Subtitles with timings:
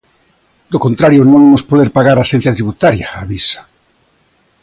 [0.71, 3.61] Do contrario non imos poder pagar á Axencia Tributaria, avisa.